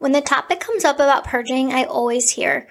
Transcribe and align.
When 0.00 0.12
the 0.12 0.22
topic 0.22 0.60
comes 0.60 0.86
up 0.86 0.96
about 0.96 1.24
purging, 1.24 1.74
I 1.74 1.84
always 1.84 2.30
hear, 2.30 2.66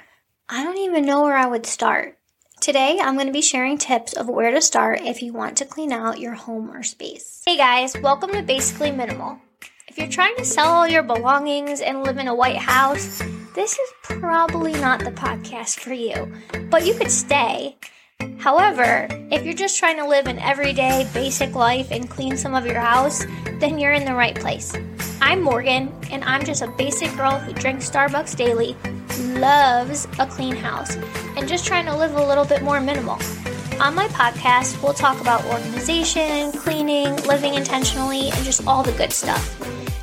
I 0.50 0.64
don't 0.64 0.80
even 0.80 1.06
know 1.06 1.22
where 1.22 1.38
I 1.38 1.46
would 1.46 1.68
start. 1.68 2.18
Today, 2.60 2.98
I'm 3.00 3.14
going 3.14 3.28
to 3.28 3.32
be 3.32 3.44
sharing 3.44 3.78
tips 3.78 4.14
of 4.14 4.28
where 4.28 4.50
to 4.50 4.60
start 4.64 5.02
if 5.02 5.22
you 5.22 5.32
want 5.32 5.56
to 5.58 5.66
clean 5.66 5.92
out 5.92 6.20
your 6.20 6.34
home 6.34 6.72
or 6.72 6.82
space. 6.82 7.44
Hey 7.46 7.56
guys, 7.56 7.96
welcome 8.02 8.32
to 8.32 8.42
Basically 8.42 8.90
Minimal. 8.90 9.38
If 9.88 10.00
you're 10.00 10.08
trying 10.08 10.38
to 10.38 10.44
sell 10.44 10.70
all 10.70 10.88
your 10.88 11.04
belongings 11.04 11.82
and 11.82 12.02
live 12.02 12.18
in 12.18 12.28
a 12.28 12.34
white 12.34 12.58
house, 12.58 13.22
this 13.54 13.74
is 13.74 13.90
probably 14.02 14.74
not 14.74 15.02
the 15.02 15.12
podcast 15.12 15.82
for 15.82 15.94
you, 15.94 16.34
but 16.72 16.84
you 16.84 16.96
could 16.96 17.12
stay. 17.12 17.78
However, 18.40 19.08
if 19.30 19.46
you're 19.46 19.54
just 19.54 19.78
trying 19.78 19.98
to 19.98 20.08
live 20.08 20.26
an 20.26 20.40
everyday, 20.40 21.08
basic 21.14 21.54
life 21.54 21.92
and 21.92 22.10
clean 22.10 22.38
some 22.38 22.56
of 22.56 22.66
your 22.66 22.80
house, 22.80 23.24
then 23.60 23.78
you're 23.78 23.94
in 23.94 24.06
the 24.06 24.16
right 24.16 24.34
place. 24.34 24.74
I'm 25.22 25.42
Morgan, 25.42 25.94
and 26.12 26.24
I'm 26.24 26.46
just 26.46 26.62
a 26.62 26.68
basic 26.68 27.16
girl 27.18 27.38
who 27.38 27.52
drinks 27.52 27.90
Starbucks 27.90 28.38
daily, 28.38 28.76
loves 29.38 30.08
a 30.18 30.26
clean 30.26 30.56
house, 30.56 30.96
and 31.36 31.48
just 31.48 31.66
trying 31.66 31.86
to 31.86 31.96
live 31.96 32.16
a 32.16 32.26
little 32.26 32.46
bit 32.46 32.62
more 32.62 32.80
minimal. 32.80 33.20
On 33.82 33.94
my 33.94 34.08
podcast, 34.10 34.82
we'll 34.82 34.94
talk 34.94 35.20
about 35.20 35.44
organization, 35.46 36.54
cleaning, 36.54 37.16
living 37.28 37.54
intentionally, 37.54 38.30
and 38.30 38.46
just 38.46 38.66
all 38.66 38.82
the 38.82 38.94
good 38.94 39.12
stuff. 39.12 39.60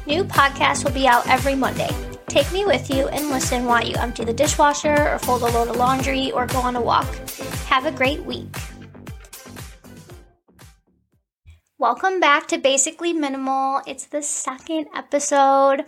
New 0.07 0.23
podcasts 0.23 0.85
will 0.85 0.93
be 0.93 1.09
out 1.09 1.27
every 1.29 1.55
Monday. 1.55 1.91
Take 2.29 2.53
me 2.53 2.67
with 2.67 2.91
you 2.91 3.09
and 3.09 3.31
listen 3.31 3.65
while 3.65 3.85
you 3.85 3.95
empty 3.97 4.25
the 4.25 4.35
dishwasher 4.35 5.13
or 5.13 5.19
fold 5.19 5.43
a 5.43 5.47
load 5.47 5.69
of 5.69 5.77
laundry 5.77 6.31
or 6.33 6.47
go 6.47 6.59
on 6.59 6.77
a 6.77 6.81
walk. 6.81 7.07
Have 7.67 7.87
a 7.87 7.91
great 7.91 8.23
week. 8.25 8.55
Welcome 11.79 12.21
back 12.21 12.49
to 12.49 12.57
Basically 12.57 13.13
Minimal. 13.13 13.83
It's 13.87 14.07
the 14.07 14.23
second 14.23 14.87
episode. 14.95 15.85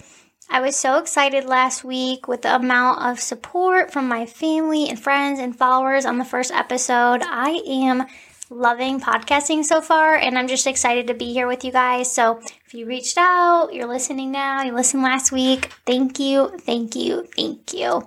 I 0.51 0.61
was 0.61 0.77
so 0.77 0.99
excited 0.99 1.47
last 1.47 1.83
week 1.83 2.29
with 2.29 2.43
the 2.43 2.55
amount 2.55 3.07
of 3.07 3.19
support 3.19 3.91
from 3.91 4.07
my 4.07 4.27
family 4.27 4.91
and 4.91 5.01
friends 5.01 5.41
and 5.41 5.57
followers 5.57 6.05
on 6.05 6.19
the 6.19 6.27
first 6.27 6.53
episode. 6.53 7.23
I 7.25 7.63
am 7.67 8.05
loving 8.51 9.01
podcasting 9.01 9.65
so 9.65 9.81
far, 9.81 10.15
and 10.15 10.39
I'm 10.39 10.47
just 10.47 10.67
excited 10.67 11.07
to 11.07 11.15
be 11.15 11.33
here 11.33 11.47
with 11.47 11.65
you 11.65 11.73
guys. 11.73 12.13
So, 12.13 12.43
if 12.67 12.75
you 12.75 12.85
reached 12.85 13.17
out, 13.17 13.73
you're 13.73 13.89
listening 13.89 14.31
now, 14.31 14.61
you 14.65 14.75
listened 14.75 15.03
last 15.03 15.33
week, 15.33 15.73
thank 15.87 16.21
you, 16.21 16.49
thank 16.59 16.97
you, 16.97 17.27
thank 17.35 17.73
you. 17.73 18.07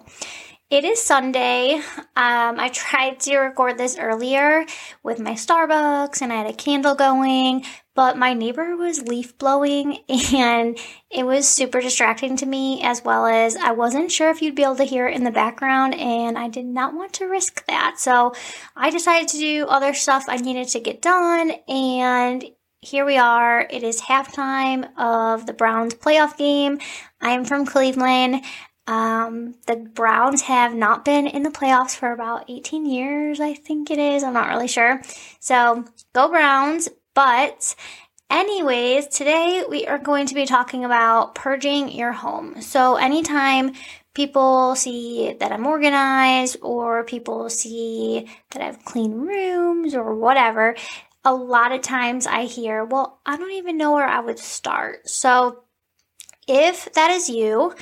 It 0.72 0.86
is 0.86 1.04
Sunday. 1.04 1.74
Um, 1.74 2.58
I 2.58 2.70
tried 2.74 3.20
to 3.22 3.38
record 3.40 3.78
this 3.78 3.98
earlier 3.98 4.66
with 5.04 5.20
my 5.20 5.34
Starbucks 5.34 6.22
and 6.22 6.32
I 6.32 6.38
had 6.38 6.48
a 6.48 6.54
candle 6.54 6.96
going, 6.96 7.66
but 7.94 8.18
my 8.18 8.34
neighbor 8.34 8.78
was 8.78 9.02
leaf 9.02 9.38
blowing 9.38 9.98
and 10.34 10.80
it 11.10 11.26
was 11.26 11.46
super 11.46 11.82
distracting 11.82 12.38
to 12.38 12.46
me 12.46 12.82
as 12.84 13.04
well 13.04 13.26
as 13.26 13.58
I 13.58 13.72
wasn't 13.74 14.14
sure 14.14 14.30
if 14.30 14.42
you'd 14.42 14.56
be 14.56 14.64
able 14.64 14.78
to 14.78 14.86
hear 14.86 15.10
it 15.10 15.16
in 15.18 15.26
the 15.26 15.30
background 15.30 15.94
and 15.96 16.38
I 16.38 16.48
did 16.48 16.68
not 16.68 16.94
want 16.94 17.12
to 17.16 17.26
risk 17.26 17.66
that. 17.66 18.00
So 18.00 18.34
I 18.74 18.92
decided 18.92 19.28
to 19.28 19.40
do 19.40 19.66
other 19.68 19.94
stuff 19.94 20.24
I 20.30 20.38
needed 20.38 20.70
to 20.70 20.80
get 20.80 21.02
done 21.02 21.52
and 21.68 22.46
here 22.80 23.06
we 23.06 23.18
are. 23.18 23.68
It 23.70 23.84
is 23.84 24.02
halftime 24.02 24.90
of 24.98 25.46
the 25.46 25.54
Browns 25.54 25.96
playoff 25.96 26.38
game. 26.38 26.80
I 27.20 27.32
am 27.32 27.44
from 27.44 27.66
Cleveland. 27.66 28.44
Um, 28.88 29.56
the 29.68 29.76
Browns 29.76 30.42
have 30.44 30.74
not 30.74 31.06
been 31.06 31.28
in 31.28 31.44
the 31.44 31.50
playoffs 31.50 31.96
for 31.96 32.12
about 32.12 32.50
18 32.50 32.86
years, 32.86 33.40
I 33.40 33.54
think 33.54 33.92
it 33.92 34.00
is. 34.00 34.24
I'm 34.24 34.34
not 34.34 34.50
really 34.50 34.68
sure. 34.68 35.02
So 35.40 35.86
go 36.14 36.30
Browns. 36.30 36.90
But, 37.14 37.76
anyways, 38.30 39.08
today 39.08 39.64
we 39.70 39.86
are 39.86 39.98
going 39.98 40.28
to 40.28 40.36
be 40.36 40.46
talking 40.46 40.86
about 40.86 41.36
purging 41.36 41.92
your 41.92 42.14
home. 42.14 42.62
So, 42.62 42.96
anytime 42.96 43.74
people 44.14 44.76
see 44.76 45.34
that 45.34 45.52
I'm 45.52 45.68
organized 45.68 46.58
or 46.62 47.04
people 47.04 47.50
see 47.50 48.30
that 48.52 48.62
I 48.62 48.66
have 48.66 48.86
clean 48.86 49.12
rooms 49.12 49.94
or 49.94 50.16
whatever, 50.16 50.76
a 51.24 51.34
lot 51.34 51.72
of 51.74 51.82
times 51.82 52.26
I 52.28 52.46
hear, 52.46 52.86
well, 52.86 53.20
I 53.26 53.38
don't 53.38 53.52
even 53.52 53.78
know 53.78 53.92
where 53.94 54.08
I 54.08 54.22
would 54.22 54.40
start. 54.40 55.10
So, 55.10 55.64
if 56.48 56.92
that 56.94 57.12
is 57.12 57.30
you, 57.30 57.74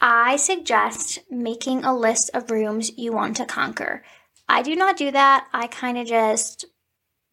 I 0.00 0.36
suggest 0.36 1.18
making 1.30 1.84
a 1.84 1.96
list 1.96 2.30
of 2.34 2.50
rooms 2.50 2.96
you 2.96 3.12
want 3.12 3.36
to 3.36 3.46
conquer. 3.46 4.04
I 4.48 4.62
do 4.62 4.76
not 4.76 4.96
do 4.96 5.10
that. 5.10 5.46
I 5.52 5.66
kind 5.66 5.98
of 5.98 6.06
just 6.06 6.64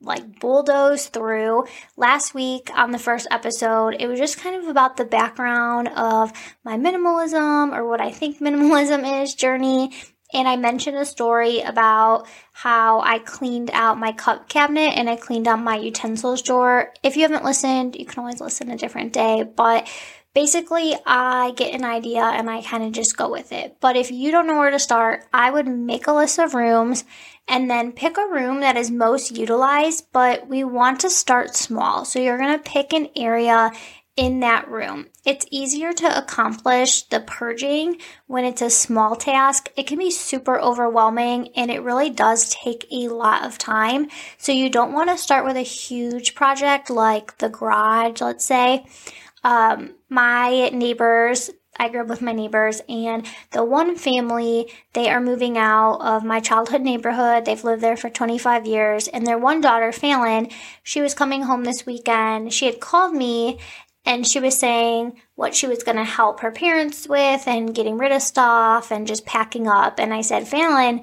like 0.01 0.39
bulldoze 0.39 1.07
through. 1.07 1.65
Last 1.95 2.33
week 2.33 2.69
on 2.75 2.91
the 2.91 2.99
first 2.99 3.27
episode, 3.31 3.95
it 3.99 4.07
was 4.07 4.19
just 4.19 4.39
kind 4.39 4.55
of 4.55 4.67
about 4.67 4.97
the 4.97 5.05
background 5.05 5.89
of 5.89 6.31
my 6.63 6.77
minimalism 6.77 7.75
or 7.75 7.87
what 7.87 8.01
I 8.01 8.11
think 8.11 8.39
minimalism 8.41 9.23
is 9.23 9.35
journey. 9.35 9.91
And 10.33 10.47
I 10.47 10.55
mentioned 10.57 10.97
a 10.97 11.05
story 11.05 11.61
about 11.61 12.27
how 12.51 12.99
I 13.01 13.19
cleaned 13.19 13.69
out 13.71 13.99
my 13.99 14.11
cup 14.11 14.49
cabinet 14.49 14.97
and 14.97 15.09
I 15.09 15.15
cleaned 15.15 15.47
out 15.47 15.59
my 15.59 15.77
utensils 15.77 16.41
drawer. 16.41 16.91
If 17.03 17.15
you 17.15 17.21
haven't 17.21 17.45
listened, 17.45 17.95
you 17.95 18.05
can 18.05 18.19
always 18.19 18.41
listen 18.41 18.71
a 18.71 18.77
different 18.77 19.13
day. 19.13 19.43
But 19.43 19.87
basically 20.35 20.93
I 21.05 21.53
get 21.55 21.73
an 21.73 21.85
idea 21.85 22.21
and 22.21 22.47
I 22.49 22.61
kind 22.61 22.83
of 22.83 22.91
just 22.91 23.17
go 23.17 23.31
with 23.31 23.51
it. 23.51 23.77
But 23.79 23.95
if 23.95 24.11
you 24.11 24.29
don't 24.29 24.45
know 24.45 24.59
where 24.59 24.69
to 24.69 24.77
start, 24.77 25.25
I 25.33 25.49
would 25.49 25.67
make 25.67 26.05
a 26.05 26.13
list 26.13 26.37
of 26.37 26.53
rooms 26.53 27.05
and 27.47 27.69
then 27.69 27.93
pick 27.93 28.17
a 28.17 28.27
room 28.27 28.59
that 28.59 28.77
is 28.77 28.91
most 28.91 29.37
utilized, 29.37 30.07
but 30.11 30.47
we 30.47 30.63
want 30.63 30.99
to 30.99 31.09
start 31.09 31.55
small. 31.55 32.05
So 32.05 32.19
you're 32.19 32.37
going 32.37 32.57
to 32.57 32.71
pick 32.71 32.93
an 32.93 33.09
area 33.15 33.71
in 34.17 34.39
that 34.41 34.69
room. 34.69 35.07
It's 35.25 35.45
easier 35.51 35.91
to 35.93 36.17
accomplish 36.17 37.03
the 37.03 37.19
purging 37.19 37.97
when 38.27 38.45
it's 38.45 38.61
a 38.61 38.69
small 38.69 39.15
task. 39.15 39.69
It 39.75 39.87
can 39.87 39.99
be 39.99 40.11
super 40.11 40.59
overwhelming 40.59 41.49
and 41.55 41.69
it 41.69 41.83
really 41.83 42.09
does 42.09 42.55
take 42.55 42.85
a 42.91 43.09
lot 43.09 43.43
of 43.43 43.57
time. 43.57 44.07
So 44.37 44.51
you 44.51 44.69
don't 44.69 44.93
want 44.93 45.09
to 45.09 45.17
start 45.17 45.45
with 45.45 45.57
a 45.57 45.61
huge 45.61 46.33
project 46.33 46.89
like 46.89 47.37
the 47.39 47.49
garage, 47.49 48.21
let's 48.21 48.45
say. 48.45 48.85
Um, 49.45 49.93
my 50.09 50.69
neighbors, 50.69 51.51
I 51.77 51.89
grew 51.89 52.01
up 52.01 52.07
with 52.07 52.21
my 52.21 52.31
neighbors, 52.31 52.81
and 52.89 53.27
the 53.51 53.63
one 53.63 53.95
family, 53.95 54.71
they 54.93 55.07
are 55.07 55.21
moving 55.21 55.55
out 55.55 55.99
of 55.99 56.23
my 56.23 56.39
childhood 56.39 56.81
neighborhood. 56.81 57.45
They've 57.45 57.63
lived 57.63 57.83
there 57.83 57.95
for 57.95 58.09
25 58.09 58.65
years, 58.65 59.07
and 59.07 59.25
their 59.25 59.37
one 59.37 59.61
daughter, 59.61 59.91
Fallon, 59.91 60.49
she 60.81 60.99
was 60.99 61.13
coming 61.13 61.43
home 61.43 61.63
this 61.63 61.85
weekend. 61.85 62.53
She 62.53 62.65
had 62.65 62.79
called 62.79 63.13
me 63.13 63.59
and 64.07 64.27
she 64.27 64.39
was 64.39 64.57
saying 64.57 65.19
what 65.33 65.55
she 65.55 65.67
was 65.67 65.83
going 65.83 65.97
to 65.97 66.03
help 66.03 66.41
her 66.41 66.51
parents 66.51 67.07
with 67.07 67.47
and 67.47 67.73
getting 67.73 67.97
rid 67.97 68.11
of 68.11 68.21
stuff 68.21 68.91
and 68.91 69.07
just 69.07 69.25
packing 69.25 69.67
up. 69.67 69.99
And 69.99 70.13
I 70.13 70.21
said, 70.21 70.47
Fallon, 70.47 71.01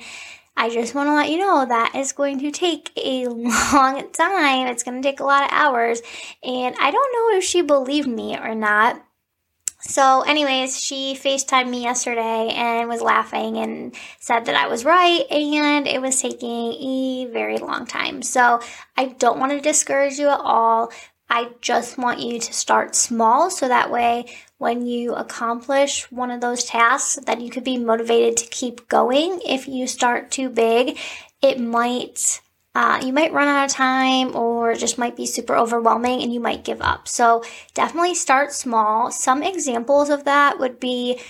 I 0.56 0.70
just 0.70 0.94
want 0.94 1.08
to 1.08 1.14
let 1.14 1.30
you 1.30 1.38
know 1.38 1.64
that 1.66 1.94
is 1.94 2.12
going 2.12 2.38
to 2.40 2.50
take 2.50 2.90
a 2.96 3.26
long 3.26 4.10
time. 4.12 4.66
It's 4.68 4.82
going 4.82 5.00
to 5.00 5.08
take 5.08 5.20
a 5.20 5.24
lot 5.24 5.44
of 5.44 5.50
hours. 5.52 6.00
And 6.42 6.74
I 6.78 6.90
don't 6.90 7.12
know 7.12 7.38
if 7.38 7.44
she 7.44 7.62
believed 7.62 8.08
me 8.08 8.36
or 8.36 8.54
not. 8.54 9.02
So, 9.84 10.20
anyways, 10.22 10.80
she 10.80 11.14
FaceTimed 11.14 11.68
me 11.68 11.82
yesterday 11.82 12.50
and 12.54 12.88
was 12.88 13.00
laughing 13.00 13.56
and 13.56 13.96
said 14.20 14.44
that 14.44 14.54
I 14.54 14.68
was 14.68 14.84
right 14.84 15.24
and 15.28 15.88
it 15.88 16.00
was 16.00 16.22
taking 16.22 16.72
a 16.72 17.26
very 17.32 17.58
long 17.58 17.86
time. 17.86 18.22
So, 18.22 18.60
I 18.96 19.06
don't 19.06 19.40
want 19.40 19.50
to 19.50 19.60
discourage 19.60 20.18
you 20.18 20.28
at 20.28 20.38
all. 20.38 20.92
I 21.28 21.48
just 21.60 21.98
want 21.98 22.20
you 22.20 22.38
to 22.38 22.52
start 22.52 22.94
small 22.94 23.50
so 23.50 23.66
that 23.66 23.90
way 23.90 24.26
when 24.62 24.86
you 24.86 25.12
accomplish 25.16 26.08
one 26.12 26.30
of 26.30 26.40
those 26.40 26.62
tasks 26.62 27.18
that 27.26 27.40
you 27.40 27.50
could 27.50 27.64
be 27.64 27.76
motivated 27.76 28.36
to 28.36 28.46
keep 28.46 28.86
going. 28.86 29.40
If 29.44 29.66
you 29.66 29.88
start 29.88 30.30
too 30.30 30.48
big, 30.48 31.00
it 31.42 31.58
might 31.58 32.40
uh, 32.72 33.02
you 33.04 33.12
might 33.12 33.32
run 33.32 33.48
out 33.48 33.64
of 33.64 33.72
time 33.72 34.36
or 34.36 34.70
it 34.70 34.78
just 34.78 34.98
might 34.98 35.16
be 35.16 35.26
super 35.26 35.56
overwhelming 35.56 36.22
and 36.22 36.32
you 36.32 36.38
might 36.38 36.62
give 36.62 36.80
up. 36.80 37.08
So 37.08 37.42
definitely 37.74 38.14
start 38.14 38.52
small. 38.52 39.10
Some 39.10 39.42
examples 39.42 40.10
of 40.10 40.22
that 40.24 40.60
would 40.60 40.78
be 40.78 41.20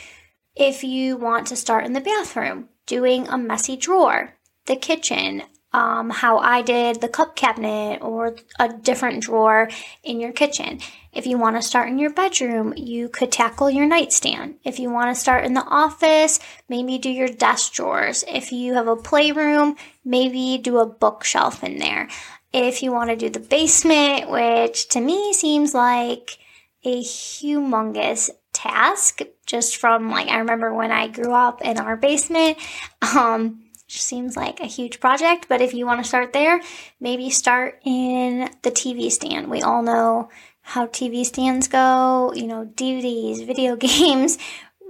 if 0.55 0.85
you 0.85 1.17
want 1.17 1.47
to 1.47 1.57
start 1.57 1.87
in 1.87 1.95
the 1.95 2.03
bathroom, 2.03 2.69
doing 2.85 3.29
a 3.29 3.39
messy 3.39 3.79
drawer, 3.79 4.35
the 4.67 4.77
kitchen, 4.77 5.45
um, 5.73 6.11
how 6.11 6.39
I 6.39 6.63
did 6.63 7.01
the 7.01 7.09
cup 7.09 7.35
cabinet 7.35 8.03
or 8.03 8.37
a 8.59 8.69
different 8.69 9.23
drawer 9.23 9.71
in 10.03 10.21
your 10.21 10.33
kitchen. 10.33 10.81
If 11.13 11.27
you 11.27 11.39
want 11.39 11.57
to 11.57 11.63
start 11.63 11.89
in 11.89 11.99
your 11.99 12.13
bedroom, 12.13 12.75
you 12.77 13.09
could 13.09 13.33
tackle 13.33 13.71
your 13.71 13.87
nightstand. 13.87 14.57
If 14.65 14.79
you 14.79 14.91
want 14.91 15.15
to 15.15 15.21
start 15.21 15.45
in 15.45 15.55
the 15.55 15.65
office, 15.65 16.41
maybe 16.69 16.99
do 16.99 17.11
your 17.11 17.29
desk 17.29 17.73
drawers. 17.73 18.25
If 18.29 18.53
you 18.53 18.75
have 18.75 18.89
a 18.89 18.97
playroom, 18.97 19.77
maybe 20.05 20.59
do 20.59 20.79
a 20.79 20.87
bookshelf 20.87 21.63
in 21.63 21.79
there. 21.79 22.09
If 22.53 22.83
you 22.83 22.93
want 22.93 23.11
to 23.11 23.17
do 23.17 23.31
the 23.31 23.41
basement, 23.41 24.31
which 24.31 24.89
to 24.91 25.01
me 25.01 25.33
seems 25.33 25.75
like 25.75 26.39
a 26.85 27.03
humongous 27.03 28.31
task 28.53 29.21
just 29.47 29.77
from 29.77 30.11
like 30.11 30.29
I 30.29 30.39
remember 30.39 30.75
when 30.75 30.93
I 30.93 31.09
grew 31.09 31.33
up 31.33 31.63
in 31.63 31.79
our 31.79 31.97
basement 31.97 32.59
um 33.17 33.62
seems 34.01 34.37
like 34.37 34.61
a 34.61 34.67
huge 34.67 35.01
project, 35.01 35.47
but 35.49 35.61
if 35.61 35.75
you 35.75 35.87
want 35.87 36.01
to 36.03 36.09
start 36.09 36.33
there, 36.33 36.61
maybe 37.01 37.31
start 37.31 37.81
in 37.85 38.49
the 38.63 38.71
TV 38.71 39.11
stand. 39.11 39.51
We 39.51 39.63
all 39.63 39.83
know 39.83 40.31
how 40.63 40.87
TV 40.87 41.25
stands 41.25 41.69
go, 41.69 42.33
you 42.35 42.47
know, 42.47 42.71
DVDs, 42.75 43.45
video 43.47 43.77
games, 43.77 44.39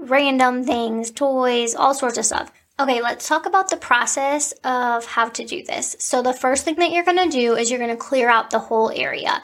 random 0.01 0.65
things, 0.65 1.11
toys, 1.11 1.75
all 1.75 1.95
sorts 1.95 2.19
of 2.19 2.27
stuff. 2.27 2.53
Okay, 2.81 3.03
let's 3.03 3.29
talk 3.29 3.47
about 3.47 3.71
the 3.71 3.77
process 3.77 4.53
of 4.65 5.05
how 5.05 5.29
to 5.29 5.45
do 5.45 5.63
this. 5.63 5.95
So, 5.99 6.23
the 6.23 6.33
first 6.33 6.65
thing 6.65 6.77
that 6.77 6.91
you're 6.91 7.05
gonna 7.05 7.31
do 7.31 7.55
is 7.55 7.71
you're 7.71 7.79
gonna 7.79 7.97
clear 7.97 8.29
out 8.29 8.51
the 8.51 8.59
whole 8.59 8.91
area. 8.91 9.43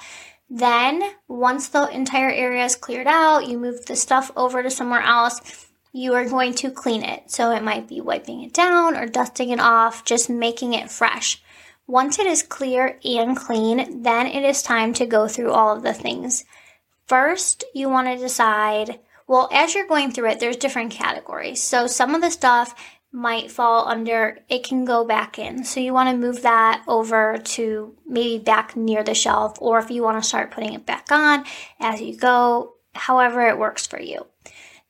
Then, 0.51 1.03
once 1.29 1.69
the 1.69 1.89
entire 1.89 2.31
area 2.31 2.65
is 2.65 2.75
cleared 2.75 3.07
out, 3.07 3.47
you 3.47 3.59
move 3.59 3.85
the 3.85 3.97
stuff 3.97 4.31
over 4.35 4.63
to 4.63 4.71
somewhere 4.71 5.03
else, 5.03 5.68
you 5.93 6.15
are 6.15 6.29
going 6.29 6.55
to 6.55 6.71
clean 6.71 7.03
it. 7.03 7.31
So, 7.31 7.51
it 7.51 7.63
might 7.63 7.89
be 7.89 8.01
wiping 8.01 8.43
it 8.43 8.53
down 8.53 8.97
or 8.97 9.07
dusting 9.07 9.51
it 9.51 9.61
off, 9.61 10.05
just 10.05 10.31
making 10.31 10.75
it 10.75 10.91
fresh. 10.91 11.43
Once 11.87 12.19
it 12.19 12.27
is 12.27 12.43
clear 12.43 12.99
and 13.05 13.37
clean, 13.37 14.03
then 14.03 14.27
it 14.27 14.45
is 14.45 14.63
time 14.63 14.93
to 14.95 15.07
go 15.07 15.27
through 15.27 15.53
all 15.53 15.75
of 15.75 15.83
the 15.83 15.95
things. 15.95 16.45
First, 17.07 17.65
you 17.75 17.89
want 17.89 18.09
to 18.09 18.17
decide 18.17 19.01
well, 19.29 19.51
as 19.53 19.75
you're 19.75 19.87
going 19.87 20.11
through 20.11 20.31
it, 20.31 20.41
there's 20.41 20.57
different 20.57 20.91
categories. 20.91 21.63
So 21.63 21.87
some 21.87 22.15
of 22.15 22.23
the 22.23 22.31
stuff 22.31 22.75
might 23.13 23.51
fall 23.51 23.87
under 23.87 24.39
it 24.49 24.65
can 24.65 24.85
go 24.87 25.05
back 25.05 25.39
in. 25.39 25.65
So 25.65 25.81
you 25.81 25.93
want 25.93 26.11
to 26.11 26.17
move 26.17 26.43
that 26.43 26.83
over 26.89 27.39
to 27.39 27.95
maybe 28.07 28.43
back 28.43 28.75
near 28.75 29.05
the 29.05 29.15
shelf, 29.15 29.59
or 29.61 29.79
if 29.79 29.91
you 29.91 30.03
want 30.03 30.21
to 30.23 30.29
start 30.29 30.51
putting 30.51 30.73
it 30.73 30.87
back 30.87 31.13
on 31.13 31.45
as 31.79 32.01
you 32.01 32.17
go, 32.17 32.75
however 32.95 33.47
it 33.49 33.59
works 33.59 33.87
for 33.87 34.01
you. 34.01 34.27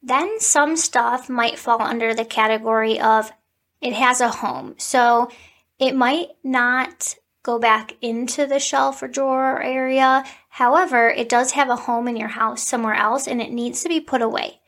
Then 0.02 0.40
some 0.40 0.76
stuff 0.76 1.28
might 1.28 1.58
fall 1.58 1.82
under 1.82 2.14
the 2.14 2.24
category 2.24 3.00
of 3.00 3.32
it 3.80 3.92
has 3.92 4.20
a 4.20 4.28
home. 4.28 4.74
So 4.78 5.30
it 5.78 5.94
might 5.94 6.30
not 6.42 7.14
go 7.42 7.58
back 7.58 7.96
into 8.02 8.46
the 8.46 8.58
shelf 8.58 9.02
or 9.02 9.08
drawer 9.08 9.62
area. 9.62 10.24
However, 10.48 11.08
it 11.08 11.28
does 11.28 11.52
have 11.52 11.70
a 11.70 11.76
home 11.76 12.08
in 12.08 12.16
your 12.16 12.28
house 12.28 12.66
somewhere 12.66 12.94
else 12.94 13.26
and 13.26 13.40
it 13.40 13.52
needs 13.52 13.82
to 13.82 13.88
be 13.88 14.00
put 14.00 14.22
away. 14.22 14.60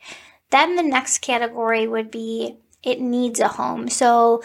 Then 0.49 0.75
the 0.75 0.83
next 0.83 1.19
category 1.19 1.87
would 1.87 2.11
be 2.11 2.57
it 2.83 2.99
needs 2.99 3.39
a 3.39 3.47
home. 3.47 3.89
So 3.89 4.43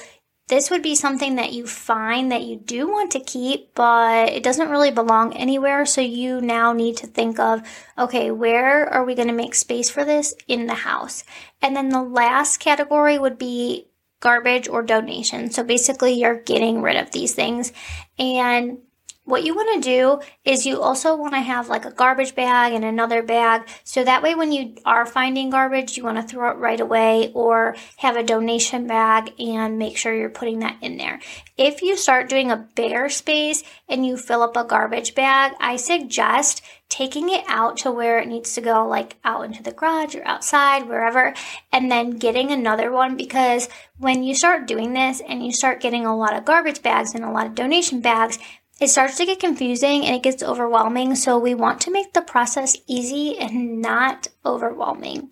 this 0.49 0.71
would 0.71 0.83
be 0.83 0.95
something 0.95 1.37
that 1.37 1.53
you 1.53 1.67
find 1.67 2.31
that 2.31 2.45
you 2.45 2.57
do 2.57 2.89
want 2.89 3.11
to 3.11 3.21
keep, 3.21 3.75
but 3.75 4.29
it 4.29 4.45
doesn't 4.45 4.71
really 4.71 4.93
belong 4.93 5.35
anywhere. 5.35 5.85
So 5.85 6.01
you 6.01 6.41
now 6.41 6.73
need 6.73 6.97
to 6.99 7.09
think 7.09 7.41
of, 7.41 7.63
okay, 7.99 8.31
where 8.31 8.89
are 8.89 9.05
we 9.05 9.17
going 9.17 9.29
to 9.29 9.35
make 9.35 9.57
space 9.57 9.91
for 9.91 10.05
this 10.05 10.35
in 10.47 10.67
the 10.67 10.75
house? 10.75 11.25
And 11.61 11.75
then 11.75 11.89
the 11.89 12.03
last 12.03 12.59
category 12.59 13.19
would 13.19 13.39
be 13.39 13.89
garbage 14.21 14.69
or 14.69 14.83
donation. 14.83 15.51
So 15.51 15.65
basically, 15.65 16.13
you're 16.13 16.41
getting 16.41 16.81
rid 16.81 16.97
of 16.97 17.11
these 17.11 17.35
things. 17.35 17.73
And 18.17 18.79
what 19.27 19.43
you 19.43 19.55
want 19.55 19.83
to 19.83 19.89
do 19.89 20.21
is 20.45 20.65
you 20.65 20.81
also 20.81 21.17
want 21.17 21.35
to 21.35 21.41
have 21.41 21.69
like 21.69 21.85
a 21.85 21.91
garbage 21.91 22.35
bag 22.35 22.73
and 22.73 22.85
another 22.85 23.23
bag. 23.23 23.69
So 23.83 24.05
that 24.05 24.23
way, 24.23 24.35
when 24.35 24.53
you 24.53 24.77
are 24.85 25.05
finding 25.05 25.51
garbage, 25.51 25.97
you 25.97 26.05
want 26.05 26.17
to 26.17 26.23
throw 26.23 26.51
it 26.51 26.59
right 26.59 26.81
away 26.81 27.33
or 27.35 27.77
have 27.99 28.17
a 28.17 28.23
donation 28.23 28.87
bag 28.87 29.33
and 29.39 29.79
make 29.79 29.97
sure 29.97 30.15
you're 30.15 30.31
putting 30.31 30.61
that 30.61 30.77
in 30.81 30.97
there. 30.97 31.21
If 31.59 31.83
you 31.83 31.97
start 31.97 32.29
doing 32.29 32.51
a 32.51 32.69
bigger 32.77 33.09
space 33.09 33.65
and 33.89 34.07
you 34.07 34.17
fill 34.17 34.43
up 34.43 34.57
a 34.57 34.65
garbage 34.65 35.15
bag, 35.17 35.55
I 35.61 35.77
suggest 35.77 36.63
taking 36.89 37.29
it 37.29 37.45
out 37.49 37.79
to 37.79 37.91
where 37.91 38.21
it 38.21 38.29
needs 38.29 38.55
to 38.55 38.61
go, 38.61 38.87
like 38.87 39.17
out 39.25 39.45
into 39.45 39.63
the 39.63 39.73
garage 39.73 40.15
or 40.15 40.25
outside, 40.25 40.89
wherever, 40.89 41.35
and 41.73 41.91
then 41.91 42.11
getting 42.11 42.53
another 42.53 42.93
one 42.93 43.17
because 43.17 43.69
when 43.99 44.23
you 44.23 44.37
start 44.37 44.69
doing 44.69 44.93
this 44.93 45.21
and 45.27 45.45
you 45.45 45.53
start 45.53 45.81
getting 45.81 46.07
a 46.07 46.17
lot 46.17 46.37
of 46.37 46.45
garbage 46.45 46.83
bags 46.83 47.13
and 47.13 47.25
a 47.25 47.31
lot 47.31 47.47
of 47.47 47.57
donation 47.57 48.01
bags, 48.01 48.39
it 48.81 48.89
starts 48.89 49.17
to 49.17 49.27
get 49.27 49.41
confusing 49.41 50.05
and 50.05 50.15
it 50.15 50.23
gets 50.23 50.43
overwhelming. 50.43 51.15
So 51.15 51.39
we 51.39 51.55
want 51.55 51.81
to 51.83 51.91
make 51.91 52.13
the 52.13 52.21
process 52.21 52.77
easy 52.87 53.39
and 53.39 53.81
not 53.81 54.29
overwhelming. 54.45 55.31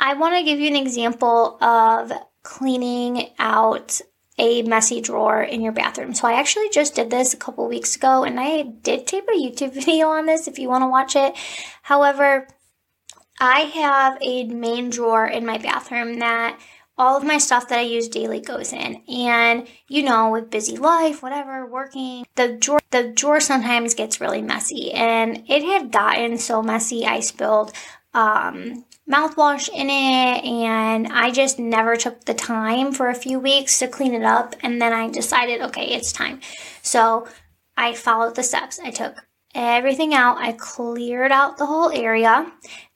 I 0.00 0.14
want 0.14 0.36
to 0.36 0.42
give 0.42 0.58
you 0.58 0.68
an 0.68 0.76
example 0.76 1.62
of 1.62 2.12
cleaning 2.42 3.30
out 3.38 4.00
a 4.38 4.62
messy 4.62 5.00
drawer 5.00 5.42
in 5.42 5.62
your 5.62 5.72
bathroom. 5.72 6.14
So 6.14 6.28
I 6.28 6.34
actually 6.34 6.68
just 6.70 6.94
did 6.94 7.10
this 7.10 7.32
a 7.32 7.38
couple 7.38 7.66
weeks 7.68 7.96
ago 7.96 8.24
and 8.24 8.38
I 8.38 8.62
did 8.62 9.06
tape 9.06 9.28
a 9.28 9.36
YouTube 9.36 9.72
video 9.84 10.08
on 10.08 10.26
this 10.26 10.46
if 10.46 10.58
you 10.58 10.68
want 10.68 10.82
to 10.82 10.88
watch 10.88 11.16
it. 11.16 11.34
However, 11.82 12.46
I 13.40 13.60
have 13.60 14.18
a 14.22 14.44
main 14.44 14.90
drawer 14.90 15.26
in 15.26 15.44
my 15.44 15.58
bathroom 15.58 16.20
that 16.20 16.58
all 16.98 17.16
of 17.16 17.24
my 17.24 17.38
stuff 17.38 17.68
that 17.68 17.78
I 17.78 17.82
use 17.82 18.08
daily 18.08 18.40
goes 18.40 18.72
in. 18.72 19.02
And 19.08 19.68
you 19.88 20.02
know, 20.02 20.30
with 20.30 20.50
busy 20.50 20.76
life, 20.76 21.22
whatever, 21.22 21.66
working, 21.66 22.24
the 22.34 22.56
drawer 22.58 22.80
the 22.90 23.12
drawer 23.12 23.40
sometimes 23.40 23.94
gets 23.94 24.20
really 24.20 24.42
messy. 24.42 24.92
And 24.92 25.44
it 25.48 25.62
had 25.62 25.92
gotten 25.92 26.38
so 26.38 26.62
messy 26.62 27.04
I 27.06 27.20
spilled 27.20 27.72
um, 28.14 28.84
mouthwash 29.08 29.68
in 29.68 29.88
it 29.90 30.44
and 30.44 31.06
I 31.08 31.30
just 31.30 31.58
never 31.58 31.96
took 31.96 32.24
the 32.24 32.34
time 32.34 32.92
for 32.92 33.08
a 33.08 33.14
few 33.14 33.38
weeks 33.38 33.78
to 33.78 33.88
clean 33.88 34.14
it 34.14 34.24
up 34.24 34.56
and 34.62 34.80
then 34.80 34.92
I 34.92 35.10
decided, 35.10 35.60
okay, 35.60 35.86
it's 35.86 36.12
time. 36.12 36.40
So 36.82 37.28
I 37.76 37.94
followed 37.94 38.34
the 38.34 38.42
steps. 38.42 38.80
I 38.80 38.90
took 38.90 39.16
everything 39.54 40.14
out. 40.14 40.38
I 40.38 40.52
cleared 40.52 41.30
out 41.30 41.58
the 41.58 41.66
whole 41.66 41.90
area. 41.90 42.50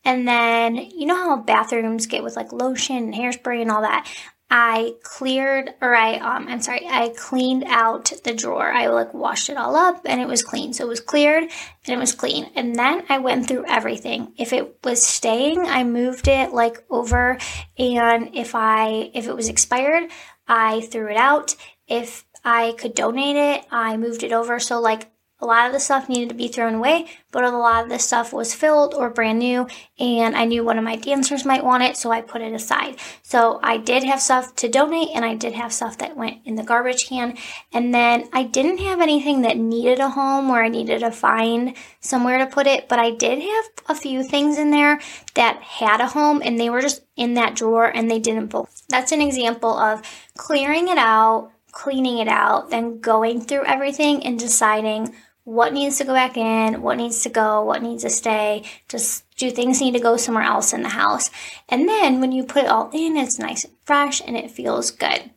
And 0.05 0.27
then, 0.27 0.77
you 0.77 1.07
know 1.07 1.17
how 1.17 1.37
bathrooms 1.37 2.07
get 2.07 2.23
with 2.23 2.37
like 2.37 2.53
lotion 2.53 2.97
and 2.97 3.15
hairspray 3.15 3.61
and 3.61 3.71
all 3.71 3.83
that? 3.83 4.09
I 4.53 4.95
cleared, 5.05 5.75
or 5.81 5.95
I, 5.95 6.17
um, 6.17 6.49
I'm 6.49 6.61
sorry, 6.61 6.85
I 6.85 7.15
cleaned 7.17 7.65
out 7.69 8.13
the 8.25 8.35
drawer. 8.35 8.73
I 8.73 8.89
like 8.89 9.15
washed 9.15 9.49
it 9.49 9.57
all 9.57 9.77
up 9.77 10.01
and 10.05 10.21
it 10.21 10.27
was 10.27 10.43
clean. 10.43 10.73
So 10.73 10.85
it 10.85 10.89
was 10.89 11.01
cleared 11.01 11.45
and 11.45 11.53
it 11.87 11.99
was 11.99 12.13
clean. 12.13 12.51
And 12.57 12.75
then 12.75 13.05
I 13.09 13.19
went 13.19 13.47
through 13.47 13.67
everything. 13.69 14.33
If 14.37 14.53
it 14.53 14.79
was 14.83 15.07
staying, 15.07 15.61
I 15.61 15.85
moved 15.85 16.27
it 16.27 16.53
like 16.53 16.85
over. 16.91 17.39
And 17.79 18.35
if 18.35 18.57
I, 18.57 19.13
if 19.15 19.29
it 19.29 19.37
was 19.37 19.49
expired, 19.49 20.11
I 20.49 20.81
threw 20.81 21.09
it 21.09 21.17
out. 21.17 21.55
If 21.87 22.25
I 22.45 22.73
could 22.73 22.95
donate 22.95 23.37
it, 23.37 23.67
I 23.71 23.97
moved 23.99 24.25
it 24.25 24.33
over. 24.33 24.59
So 24.59 24.81
like 24.81 25.13
a 25.41 25.47
lot 25.47 25.67
of 25.67 25.73
the 25.73 25.81
stuff 25.81 26.09
needed 26.09 26.29
to 26.29 26.35
be 26.35 26.49
thrown 26.49 26.75
away, 26.75 27.07
but 27.33 27.45
a 27.45 27.51
lot 27.51 27.85
of 27.85 27.91
the 27.91 27.99
stuff 27.99 28.33
was 28.33 28.55
filled 28.55 28.95
or 28.95 29.11
brand 29.11 29.39
new, 29.39 29.67
and 29.99 30.37
I 30.37 30.45
knew 30.45 30.65
one 30.65 30.79
of 30.79 30.85
my 30.85 30.97
dancers 30.97 31.45
might 31.45 31.65
want 31.65 31.83
it, 31.83 31.97
so 31.97 32.11
I 32.11 32.21
put 32.21 32.43
it 32.43 32.53
aside. 32.53 32.97
So 33.23 33.61
I 33.63 33.77
did 33.77 34.05
have 34.05 34.21
stuff 34.21 34.55
to 34.57 34.69
donate, 34.69 35.11
and 35.15 35.25
I 35.25 35.35
did 35.35 35.55
have 35.55 35.73
stuff 35.73 35.99
that 35.99 36.17
went 36.17 36.39
in 36.45 36.57
the 36.57 36.63
garbage 36.63 37.07
can. 37.07 37.37
And 37.73 37.95
then 37.95 38.29
I 38.33 38.43
didn't 38.43 38.79
have 38.79 39.01
anything 39.01 39.43
that 39.43 39.57
needed 39.57 39.99
a 39.99 40.11
home 40.11 40.49
where 40.49 40.63
I 40.63 40.69
needed 40.69 41.01
to 41.01 41.11
find 41.11 41.75
somewhere 42.01 42.39
to 42.39 42.47
put 42.47 42.67
it, 42.67 42.89
but 42.89 42.99
I 42.99 43.11
did 43.11 43.41
have 43.41 43.65
a 43.89 43.95
few 43.95 44.23
things 44.23 44.59
in 44.59 44.71
there 44.71 45.01
that 45.35 45.63
had 45.63 46.01
a 46.01 46.09
home, 46.09 46.43
and 46.45 46.59
they 46.59 46.71
were 46.71 46.81
just 46.81 47.03
in 47.21 47.35
that 47.35 47.55
drawer 47.55 47.85
and 47.85 48.11
they 48.11 48.19
didn't 48.19 48.47
both. 48.47 48.83
That's 48.89 49.13
an 49.13 49.21
example 49.21 49.71
of 49.71 50.01
clearing 50.37 50.89
it 50.89 50.97
out, 50.97 51.51
cleaning 51.71 52.19
it 52.19 52.29
out, 52.29 52.71
then 52.71 52.99
going 52.99 53.43
through 53.43 53.65
everything 53.67 54.25
and 54.25 54.39
deciding 54.39 55.15
what 55.51 55.73
needs 55.73 55.99
to 55.99 56.05
go 56.05 56.15
back 56.15 56.37
in, 56.37 56.81
what 56.81 56.97
needs 56.97 57.25
to 57.25 57.29
go, 57.29 57.65
what 57.65 57.83
needs 57.83 58.05
to 58.05 58.11
stay. 58.11 58.63
Just 58.89 59.29
do 59.35 59.51
things 59.51 59.81
need 59.81 59.95
to 59.95 59.99
go 59.99 60.17
somewhere 60.17 60.45
else 60.45 60.73
in 60.73 60.85
the 60.85 60.91
house. 60.91 61.29
And 61.69 61.89
then 61.89 62.21
when 62.21 62.31
you 62.31 62.45
put 62.45 62.63
it 62.63 62.71
all 62.71 62.89
in, 62.93 63.17
it's 63.17 63.37
nice 63.37 63.65
and 63.65 63.75
fresh 63.85 64.23
and 64.25 64.37
it 64.37 64.53
feels 64.53 64.93
good. 64.93 65.31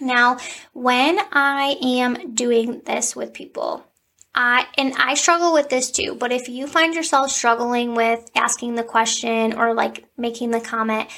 Now, 0.00 0.38
when 0.74 1.18
I 1.32 1.76
am 1.82 2.36
doing 2.36 2.82
this 2.86 3.16
with 3.16 3.32
people, 3.32 3.84
I 4.32 4.68
and 4.78 4.94
I 4.96 5.14
struggle 5.14 5.52
with 5.52 5.70
this 5.70 5.90
too, 5.90 6.14
but 6.14 6.30
if 6.30 6.48
you 6.48 6.68
find 6.68 6.94
yourself 6.94 7.32
struggling 7.32 7.96
with 7.96 8.30
asking 8.36 8.76
the 8.76 8.84
question 8.84 9.54
or 9.54 9.74
like 9.74 10.04
making 10.16 10.52
the 10.52 10.60
comment, 10.60 11.08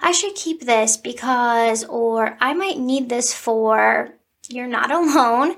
I 0.00 0.12
should 0.12 0.34
keep 0.34 0.62
this 0.62 0.96
because 0.96 1.84
or 1.84 2.38
I 2.40 2.54
might 2.54 2.78
need 2.78 3.10
this 3.10 3.34
for 3.34 4.14
you're 4.48 4.66
not 4.66 4.90
alone. 4.90 5.56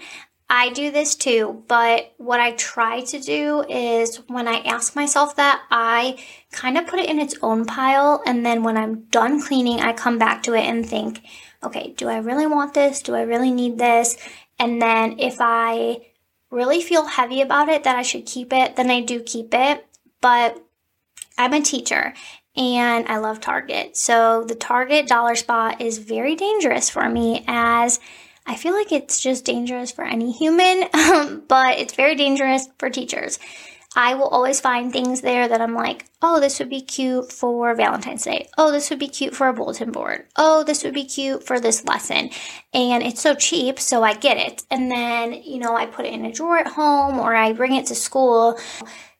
I 0.55 0.69
do 0.69 0.91
this 0.91 1.15
too, 1.15 1.65
but 1.67 2.13
what 2.19 2.39
I 2.39 2.53
try 2.53 3.01
to 3.01 3.19
do 3.19 3.65
is 3.71 4.17
when 4.27 4.47
I 4.47 4.59
ask 4.59 4.95
myself 4.95 5.35
that, 5.37 5.63
I 5.71 6.23
kind 6.51 6.77
of 6.77 6.87
put 6.87 7.01
it 7.01 7.09
in 7.09 7.19
its 7.19 7.35
own 7.41 7.65
pile. 7.65 8.23
And 8.27 8.45
then 8.45 8.63
when 8.63 8.77
I'm 8.77 9.05
done 9.05 9.41
cleaning, 9.41 9.81
I 9.81 9.95
come 9.95 10.19
back 10.19 10.43
to 10.43 10.53
it 10.53 10.67
and 10.67 10.87
think, 10.87 11.23
okay, 11.65 11.95
do 11.97 12.07
I 12.07 12.19
really 12.19 12.47
want 12.47 12.75
this? 12.75 13.01
Do 13.01 13.15
I 13.15 13.23
really 13.23 13.51
need 13.51 13.79
this? 13.79 14.19
And 14.59 14.83
then 14.83 15.19
if 15.19 15.39
I 15.41 16.03
really 16.51 16.83
feel 16.83 17.07
heavy 17.07 17.41
about 17.41 17.71
it 17.71 17.85
that 17.85 17.97
I 17.97 18.03
should 18.03 18.27
keep 18.27 18.53
it, 18.53 18.77
then 18.77 18.91
I 18.91 19.01
do 19.01 19.23
keep 19.23 19.55
it. 19.55 19.87
But 20.21 20.63
I'm 21.39 21.55
a 21.55 21.63
teacher 21.63 22.13
and 22.55 23.09
I 23.09 23.17
love 23.17 23.41
Target. 23.41 23.97
So 23.97 24.45
the 24.45 24.55
Target 24.55 25.09
dollar 25.09 25.35
spot 25.35 25.81
is 25.81 25.97
very 25.97 26.37
dangerous 26.37 26.91
for 26.91 27.09
me 27.09 27.43
as 27.47 28.01
I 28.47 28.57
feel 28.57 28.73
like 28.75 28.93
it's 28.93 29.21
just 29.21 29.45
dangerous 29.45 29.93
for 29.93 30.05
any 30.05 30.33
human, 30.33 30.85
um, 30.95 31.43
but 31.49 31.79
it's 31.79 31.95
very 31.95 32.15
dangerous 32.15 32.69
for 32.79 32.91
teachers. 32.91 33.39
I 33.95 34.15
will 34.15 34.29
always 34.29 34.61
find 34.61 34.91
things 34.91 35.21
there 35.21 35.47
that 35.47 35.61
I'm 35.61 35.75
like, 35.75 36.07
oh, 36.23 36.41
this 36.41 36.59
would 36.59 36.71
be 36.71 36.81
cute 36.81 37.31
for 37.31 37.75
Valentine's 37.75 38.25
Day. 38.25 38.49
Oh, 38.57 38.73
this 38.73 38.89
would 38.89 38.99
be 38.99 39.09
cute 39.09 39.35
for 39.35 39.49
a 39.49 39.53
bulletin 39.53 39.93
board. 39.93 40.27
Oh, 40.37 40.65
this 40.65 40.83
would 40.83 40.95
be 40.95 41.05
cute 41.05 41.45
for 41.45 41.61
this 41.61 41.85
lesson. 41.85 42.31
And 42.73 43.03
it's 43.03 43.21
so 43.21 43.35
cheap, 43.35 43.79
so 43.79 44.03
I 44.03 44.15
get 44.15 44.39
it. 44.39 44.63
And 44.71 44.91
then, 44.91 45.35
you 45.35 45.59
know, 45.59 45.77
I 45.77 45.85
put 45.87 46.07
it 46.07 46.15
in 46.15 46.25
a 46.25 46.33
drawer 46.33 46.59
at 46.59 46.69
home 46.69 47.19
or 47.19 47.35
I 47.35 47.53
bring 47.53 47.75
it 47.75 47.87
to 47.87 47.95
school. 47.95 48.59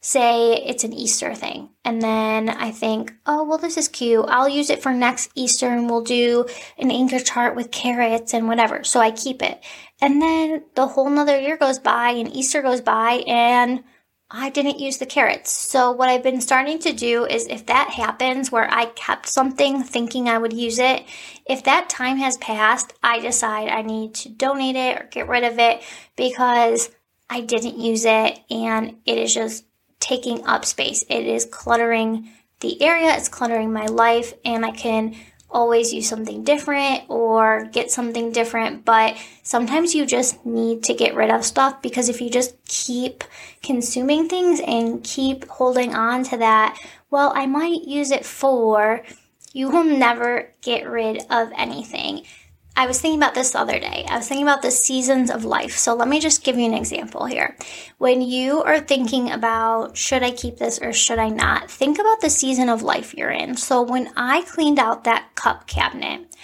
Say 0.05 0.55
it's 0.55 0.83
an 0.83 0.93
Easter 0.93 1.33
thing. 1.33 1.71
And 1.85 2.03
then 2.03 2.49
I 2.49 2.73
think, 2.73 3.15
oh, 3.25 3.45
well, 3.45 3.57
this 3.57 3.77
is 3.77 3.87
cute. 3.87 4.27
I'll 4.29 4.49
use 4.49 4.69
it 4.69 4.83
for 4.83 4.93
next 4.93 5.31
Easter 5.37 5.69
and 5.69 5.89
we'll 5.89 6.03
do 6.03 6.47
an 6.77 6.91
anchor 6.91 7.21
chart 7.21 7.55
with 7.55 7.71
carrots 7.71 8.35
and 8.35 8.49
whatever. 8.49 8.83
So 8.83 8.99
I 8.99 9.13
keep 9.13 9.43
it. 9.43 9.63
And 10.01 10.21
then 10.21 10.65
the 10.75 10.89
whole 10.89 11.09
nother 11.09 11.41
year 11.41 11.57
goes 11.57 11.79
by 11.79 12.11
and 12.11 12.35
Easter 12.35 12.63
goes 12.63 12.81
by 12.81 13.23
and 13.29 13.85
I 14.29 14.51
didn't 14.51 14.81
use 14.81 14.99
the 14.99 15.07
carrots. 15.07 15.53
So 15.53 15.93
what 15.93 16.09
I've 16.09 16.23
been 16.23 16.41
starting 16.41 16.81
to 16.81 16.93
do 16.93 17.25
is 17.25 17.47
if 17.47 17.67
that 17.67 17.91
happens 17.91 18.51
where 18.51 18.69
I 18.69 18.87
kept 18.87 19.29
something 19.29 19.85
thinking 19.85 20.29
I 20.29 20.39
would 20.39 20.53
use 20.53 20.81
it, 20.81 21.05
if 21.47 21.63
that 21.65 21.89
time 21.89 22.17
has 22.17 22.39
passed, 22.39 22.93
I 23.05 23.21
decide 23.21 23.69
I 23.69 23.83
need 23.83 24.15
to 24.15 24.31
donate 24.31 24.75
it 24.75 25.01
or 25.01 25.09
get 25.11 25.29
rid 25.29 25.45
of 25.45 25.61
it 25.61 25.83
because 26.17 26.91
I 27.31 27.43
didn't 27.43 27.79
use 27.79 28.05
it 28.05 28.41
and 28.51 28.97
it 29.05 29.19
is 29.19 29.33
just 29.33 29.65
taking 30.03 30.45
up 30.47 30.65
space. 30.65 31.05
It 31.09 31.27
is 31.27 31.47
cluttering 31.47 32.29
the 32.61 32.83
area, 32.83 33.15
it's 33.17 33.29
cluttering 33.29 33.73
my 33.73 33.87
life, 33.87 34.35
and 34.45 34.67
I 34.67 34.73
can 34.73 35.15
always 35.49 35.93
use 35.93 36.09
something 36.09 36.43
different 36.43 37.05
or 37.09 37.67
get 37.67 37.91
something 37.91 38.33
different. 38.33 38.85
But 38.85 39.17
sometimes 39.43 39.95
you 39.95 40.05
just 40.05 40.45
need 40.45 40.83
to 40.85 40.95
get 40.95 41.15
rid 41.15 41.31
of 41.31 41.45
stuff 41.45 41.81
because 41.83 42.09
if 42.09 42.21
you 42.21 42.31
just 42.31 42.57
keep 42.65 43.23
consuming 43.63 44.29
things 44.29 44.61
and 44.67 45.05
keep 45.05 45.47
holding 45.49 45.95
on 45.95 46.25
to 46.25 46.37
that, 46.39 46.79
well, 47.11 47.33
I 47.35 47.47
might 47.47 47.85
use 47.85 48.11
it 48.11 48.25
for, 48.25 49.03
you 49.53 49.71
will 49.71 49.85
never 49.85 50.53
get 50.63 50.89
rid 50.89 51.23
of 51.31 51.53
anything. 51.57 52.25
I 52.75 52.87
was 52.87 53.01
thinking 53.01 53.19
about 53.19 53.35
this 53.35 53.51
the 53.51 53.61
other 53.61 53.79
day. 53.79 54.07
I 54.09 54.17
was 54.17 54.29
thinking 54.29 54.47
about 54.47 54.63
the 54.63 54.71
seasons 54.71 55.31
of 55.31 55.45
life. 55.45 55.77
So 55.77 55.95
let 55.95 56.09
me 56.09 56.21
just 56.21 56.43
give 56.43 56.59
you 56.59 56.65
an 56.65 56.75
example 56.75 57.27
here. 57.27 57.57
When 57.99 58.23
you 58.23 58.63
are 58.63 58.81
thinking 58.81 59.31
about 59.31 59.97
should 59.97 60.23
I 60.23 60.31
keep 60.31 60.57
this 60.57 60.79
or 60.81 60.93
should 60.93 61.19
I 61.19 61.29
not, 61.29 61.71
think 61.71 61.99
about 61.99 62.23
the 62.23 62.31
season 62.31 62.71
of 62.71 62.83
life 62.83 63.15
you're 63.15 63.31
in. 63.31 63.57
So 63.57 63.83
when 63.83 64.11
I 64.17 64.43
cleaned 64.43 64.79
out 64.79 65.05
that 65.05 65.35
cup 65.35 65.67
cabinet, 65.67 66.35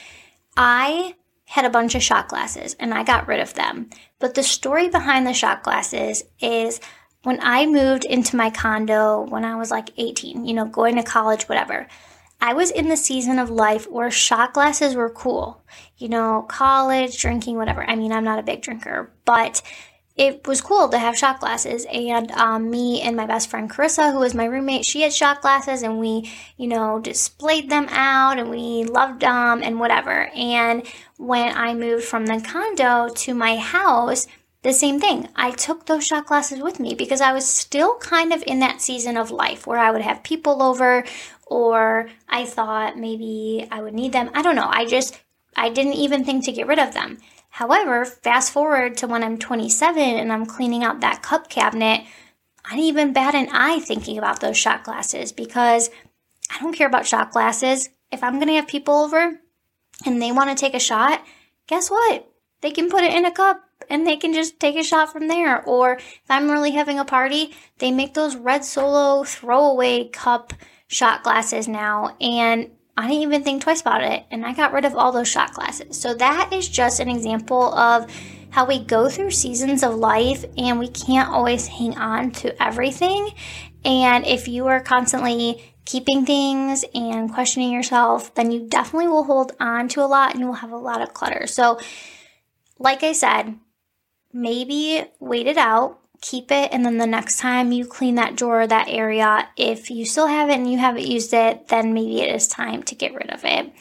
I 0.56 1.14
had 1.46 1.64
a 1.64 1.70
bunch 1.70 1.94
of 1.94 2.02
shot 2.02 2.28
glasses 2.28 2.76
and 2.78 2.92
I 2.92 3.04
got 3.04 3.26
rid 3.26 3.40
of 3.40 3.54
them. 3.54 3.88
But 4.18 4.34
the 4.34 4.42
story 4.42 4.88
behind 4.88 5.26
the 5.26 5.32
shot 5.32 5.62
glasses 5.62 6.24
is 6.40 6.78
when 7.22 7.38
I 7.42 7.64
moved 7.64 8.04
into 8.04 8.36
my 8.36 8.50
condo 8.50 9.22
when 9.22 9.44
I 9.44 9.56
was 9.56 9.70
like 9.70 9.90
18, 9.96 10.44
you 10.44 10.52
know, 10.52 10.66
going 10.66 10.96
to 10.96 11.02
college, 11.02 11.48
whatever. 11.48 11.88
I 12.40 12.54
was 12.54 12.70
in 12.70 12.88
the 12.88 12.96
season 12.96 13.38
of 13.38 13.50
life 13.50 13.90
where 13.90 14.10
shot 14.10 14.54
glasses 14.54 14.94
were 14.94 15.10
cool. 15.10 15.62
You 15.96 16.08
know, 16.08 16.46
college, 16.48 17.20
drinking, 17.20 17.56
whatever. 17.56 17.88
I 17.88 17.96
mean, 17.96 18.12
I'm 18.12 18.24
not 18.24 18.38
a 18.38 18.44
big 18.44 18.62
drinker, 18.62 19.10
but 19.24 19.60
it 20.16 20.46
was 20.46 20.60
cool 20.60 20.88
to 20.88 20.98
have 20.98 21.16
shot 21.16 21.40
glasses. 21.40 21.86
And 21.92 22.30
um, 22.32 22.70
me 22.70 23.00
and 23.02 23.16
my 23.16 23.26
best 23.26 23.48
friend 23.48 23.70
Carissa, 23.70 24.12
who 24.12 24.18
was 24.18 24.34
my 24.34 24.44
roommate, 24.44 24.84
she 24.84 25.02
had 25.02 25.12
shot 25.12 25.42
glasses 25.42 25.82
and 25.82 25.98
we, 25.98 26.30
you 26.56 26.66
know, 26.66 26.98
displayed 26.98 27.70
them 27.70 27.86
out 27.90 28.38
and 28.38 28.50
we 28.50 28.84
loved 28.84 29.20
them 29.20 29.62
and 29.62 29.78
whatever. 29.78 30.28
And 30.34 30.86
when 31.18 31.56
I 31.56 31.74
moved 31.74 32.04
from 32.04 32.26
the 32.26 32.40
condo 32.40 33.08
to 33.14 33.34
my 33.34 33.56
house, 33.56 34.26
the 34.62 34.72
same 34.72 34.98
thing. 34.98 35.28
I 35.36 35.52
took 35.52 35.86
those 35.86 36.04
shot 36.04 36.26
glasses 36.26 36.60
with 36.60 36.80
me 36.80 36.94
because 36.94 37.20
I 37.20 37.32
was 37.32 37.48
still 37.48 37.96
kind 37.98 38.32
of 38.32 38.42
in 38.44 38.58
that 38.58 38.82
season 38.82 39.16
of 39.16 39.30
life 39.30 39.68
where 39.68 39.78
I 39.78 39.92
would 39.92 40.02
have 40.02 40.24
people 40.24 40.62
over 40.64 41.04
or 41.48 42.08
I 42.28 42.44
thought 42.44 42.98
maybe 42.98 43.66
I 43.70 43.82
would 43.82 43.94
need 43.94 44.12
them. 44.12 44.30
I 44.34 44.42
don't 44.42 44.56
know. 44.56 44.68
I 44.68 44.84
just, 44.84 45.18
I 45.56 45.70
didn't 45.70 45.94
even 45.94 46.24
think 46.24 46.44
to 46.44 46.52
get 46.52 46.66
rid 46.66 46.78
of 46.78 46.94
them. 46.94 47.18
However, 47.50 48.04
fast 48.04 48.52
forward 48.52 48.96
to 48.98 49.06
when 49.06 49.24
I'm 49.24 49.38
27 49.38 50.00
and 50.00 50.32
I'm 50.32 50.46
cleaning 50.46 50.84
out 50.84 51.00
that 51.00 51.22
cup 51.22 51.48
cabinet, 51.48 52.04
I 52.64 52.70
didn't 52.70 52.84
even 52.84 53.12
bat 53.12 53.34
an 53.34 53.48
eye 53.50 53.80
thinking 53.80 54.18
about 54.18 54.40
those 54.40 54.56
shot 54.56 54.84
glasses 54.84 55.32
because 55.32 55.90
I 56.54 56.60
don't 56.60 56.76
care 56.76 56.86
about 56.86 57.06
shot 57.06 57.32
glasses. 57.32 57.88
If 58.12 58.22
I'm 58.22 58.34
going 58.34 58.48
to 58.48 58.54
have 58.54 58.68
people 58.68 58.94
over 58.94 59.40
and 60.04 60.22
they 60.22 60.32
want 60.32 60.50
to 60.50 60.56
take 60.56 60.74
a 60.74 60.80
shot, 60.80 61.24
guess 61.66 61.90
what? 61.90 62.30
They 62.60 62.70
can 62.70 62.90
put 62.90 63.04
it 63.04 63.14
in 63.14 63.24
a 63.24 63.32
cup 63.32 63.62
and 63.88 64.06
they 64.06 64.16
can 64.16 64.34
just 64.34 64.60
take 64.60 64.76
a 64.76 64.84
shot 64.84 65.12
from 65.12 65.28
there. 65.28 65.62
Or 65.64 65.94
if 65.94 66.22
I'm 66.28 66.50
really 66.50 66.72
having 66.72 66.98
a 66.98 67.04
party, 67.04 67.54
they 67.78 67.90
make 67.90 68.14
those 68.14 68.36
red 68.36 68.64
solo 68.64 69.24
throwaway 69.24 70.08
cup 70.08 70.52
shot 70.88 71.22
glasses 71.22 71.68
now. 71.68 72.16
And 72.20 72.70
I 72.96 73.06
didn't 73.06 73.22
even 73.22 73.44
think 73.44 73.62
twice 73.62 73.80
about 73.80 74.02
it. 74.02 74.24
And 74.30 74.44
I 74.44 74.52
got 74.52 74.72
rid 74.72 74.84
of 74.84 74.96
all 74.96 75.12
those 75.12 75.28
shot 75.28 75.54
glasses. 75.54 76.00
So 76.00 76.14
that 76.14 76.52
is 76.52 76.68
just 76.68 76.98
an 76.98 77.08
example 77.08 77.72
of 77.74 78.10
how 78.50 78.66
we 78.66 78.82
go 78.82 79.08
through 79.08 79.30
seasons 79.30 79.82
of 79.82 79.94
life 79.94 80.44
and 80.56 80.78
we 80.78 80.88
can't 80.88 81.28
always 81.28 81.66
hang 81.66 81.96
on 81.96 82.32
to 82.32 82.60
everything. 82.62 83.30
And 83.84 84.26
if 84.26 84.48
you 84.48 84.66
are 84.66 84.80
constantly 84.80 85.62
keeping 85.84 86.26
things 86.26 86.84
and 86.94 87.32
questioning 87.32 87.72
yourself, 87.72 88.34
then 88.34 88.50
you 88.50 88.66
definitely 88.68 89.08
will 89.08 89.24
hold 89.24 89.52
on 89.60 89.88
to 89.88 90.02
a 90.02 90.06
lot 90.06 90.32
and 90.32 90.40
you 90.40 90.46
will 90.46 90.54
have 90.54 90.72
a 90.72 90.76
lot 90.76 91.00
of 91.00 91.14
clutter. 91.14 91.46
So, 91.46 91.78
like 92.78 93.02
I 93.02 93.12
said, 93.12 93.58
maybe 94.32 95.04
wait 95.20 95.46
it 95.46 95.56
out, 95.56 96.00
keep 96.20 96.50
it, 96.50 96.70
and 96.72 96.84
then 96.84 96.98
the 96.98 97.06
next 97.06 97.38
time 97.38 97.72
you 97.72 97.86
clean 97.86 98.16
that 98.16 98.36
drawer, 98.36 98.66
that 98.66 98.88
area, 98.88 99.48
if 99.56 99.90
you 99.90 100.04
still 100.04 100.26
have 100.26 100.48
it 100.48 100.54
and 100.54 100.70
you 100.70 100.78
haven't 100.78 101.06
used 101.06 101.32
it, 101.32 101.68
then 101.68 101.94
maybe 101.94 102.20
it 102.20 102.34
is 102.34 102.48
time 102.48 102.82
to 102.84 102.94
get 102.94 103.14
rid 103.14 103.30
of 103.30 103.44
it. 103.44 103.72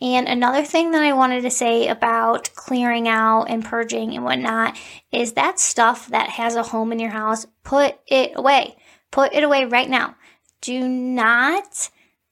And 0.00 0.28
another 0.28 0.62
thing 0.62 0.90
that 0.90 1.02
I 1.02 1.14
wanted 1.14 1.40
to 1.42 1.50
say 1.50 1.88
about 1.88 2.50
clearing 2.54 3.08
out 3.08 3.44
and 3.44 3.64
purging 3.64 4.14
and 4.14 4.24
whatnot 4.24 4.76
is 5.10 5.32
that 5.32 5.58
stuff 5.58 6.08
that 6.08 6.28
has 6.30 6.54
a 6.54 6.62
home 6.62 6.92
in 6.92 6.98
your 6.98 7.10
house, 7.10 7.46
put 7.64 7.98
it 8.06 8.32
away. 8.36 8.76
Put 9.10 9.32
it 9.32 9.42
away 9.42 9.64
right 9.64 9.88
now. 9.88 10.16
Do 10.60 10.86
not 10.86 11.88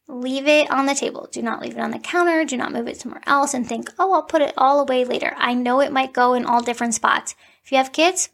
leave 0.07 0.47
it 0.47 0.71
on 0.71 0.85
the 0.85 0.95
table. 0.95 1.29
Do 1.33 1.41
not 1.41 1.63
leave 1.63 1.79
it 1.79 1.81
on 1.81 1.91
the 1.91 1.99
counter. 1.99 2.45
Do 2.45 2.59
not 2.59 2.73
move 2.73 2.87
it 2.87 3.01
somewhere 3.01 3.23
else 3.27 3.55
and 3.55 3.67
think, 3.67 3.89
oh, 3.99 4.13
I'll 4.13 4.23
put 4.23 4.43
it 4.43 4.53
all 4.59 4.81
away 4.81 5.07
later. 5.07 5.35
I 5.39 5.55
know 5.55 5.81
it 5.81 5.93
might 5.93 6.13
go 6.13 6.35
in 6.35 6.45
all 6.45 6.63
different 6.63 6.93
spots. 6.93 7.35
If 7.65 7.73
you 7.73 7.79
have 7.79 7.93
kids, 7.93 8.29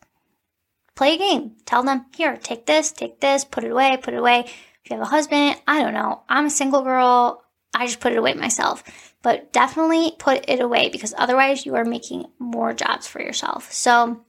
play 1.01 1.15
a 1.15 1.19
game. 1.19 1.53
Tell 1.65 1.83
them, 1.83 2.05
here, 2.15 2.37
take 2.37 2.67
this, 2.67 2.93
take 2.93 3.21
this, 3.21 3.43
put 3.43 3.65
it 3.65 3.71
away, 3.71 3.97
put 3.97 4.13
it 4.13 4.19
away. 4.19 4.41
If 4.41 4.91
you 4.91 4.99
have 4.99 5.07
a 5.07 5.09
husband, 5.09 5.57
I 5.67 5.83
don't 5.83 5.95
know. 5.95 6.21
I'm 6.29 6.45
a 6.45 6.51
single 6.51 6.83
girl. 6.83 7.43
I 7.75 7.87
just 7.87 8.01
put 8.01 8.13
it 8.13 8.19
away 8.19 8.35
myself. 8.35 8.85
But 9.23 9.51
definitely 9.51 10.13
put 10.19 10.45
it 10.47 10.61
away 10.61 10.91
because 10.91 11.15
otherwise 11.17 11.65
you 11.65 11.75
are 11.77 11.87
making 11.87 12.27
more 12.39 12.75
jobs 12.75 13.07
for 13.07 13.23
yourself. 13.23 13.73
So 13.73 14.27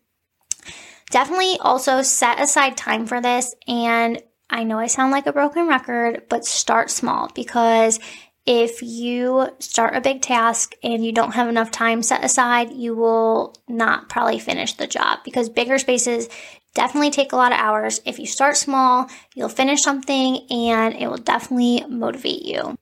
definitely 1.10 1.58
also 1.60 2.04
set 2.04 2.40
aside 2.40 2.78
time 2.78 3.06
for 3.06 3.20
this. 3.20 3.54
And 3.68 4.24
I 4.50 4.64
know 4.64 4.80
I 4.80 4.88
sound 4.88 5.12
like 5.12 5.28
a 5.28 5.34
broken 5.34 5.68
record, 5.68 6.24
but 6.30 6.46
start 6.46 6.90
small 6.90 7.30
because 7.36 8.00
if 8.46 8.82
you 8.82 9.50
start 9.60 9.96
a 9.96 10.02
big 10.02 10.22
task 10.22 10.74
and 10.84 11.06
you 11.06 11.12
don't 11.12 11.36
have 11.36 11.48
enough 11.48 11.72
time 11.72 12.02
set 12.02 12.24
aside, 12.24 12.72
you 12.72 12.96
will 12.96 13.56
not 13.68 14.10
probably 14.10 14.40
finish 14.40 14.74
the 14.74 14.88
job 14.88 15.20
because 15.24 15.50
bigger 15.50 15.78
spaces 15.78 16.28
definitely 16.74 17.12
take 17.12 17.34
a 17.34 17.36
lot 17.36 17.52
of 17.52 17.60
hours. 17.60 18.02
If 18.06 18.18
you 18.18 18.26
start 18.26 18.58
small, 18.58 19.08
you'll 19.36 19.50
finish 19.50 19.84
something 19.84 20.48
and 20.50 20.96
it 20.96 21.08
will 21.08 21.18
definitely 21.18 21.86
motivate 21.88 22.42
you. 22.44 22.78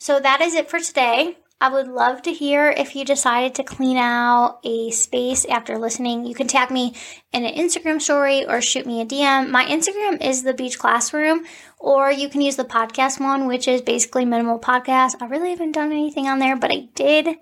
So 0.00 0.20
that 0.20 0.40
is 0.40 0.54
it 0.54 0.70
for 0.70 0.80
today. 0.80 1.38
I 1.60 1.72
would 1.72 1.88
love 1.88 2.22
to 2.22 2.32
hear 2.32 2.70
if 2.70 2.94
you 2.94 3.04
decided 3.04 3.56
to 3.56 3.64
clean 3.64 3.96
out 3.96 4.60
a 4.62 4.92
space 4.92 5.44
after 5.46 5.76
listening. 5.76 6.24
You 6.24 6.32
can 6.32 6.46
tag 6.46 6.70
me 6.70 6.94
in 7.32 7.44
an 7.44 7.52
Instagram 7.52 8.00
story 8.00 8.46
or 8.46 8.60
shoot 8.60 8.86
me 8.86 9.00
a 9.00 9.04
DM. 9.04 9.50
My 9.50 9.64
Instagram 9.64 10.24
is 10.24 10.44
the 10.44 10.54
beach 10.54 10.78
classroom, 10.78 11.44
or 11.80 12.12
you 12.12 12.28
can 12.28 12.42
use 12.42 12.54
the 12.54 12.64
podcast 12.64 13.20
one, 13.20 13.48
which 13.48 13.66
is 13.66 13.82
basically 13.82 14.24
minimal 14.24 14.60
podcast. 14.60 15.16
I 15.20 15.26
really 15.26 15.50
haven't 15.50 15.72
done 15.72 15.90
anything 15.90 16.28
on 16.28 16.38
there, 16.38 16.56
but 16.56 16.70
I 16.70 16.88
did 16.94 17.36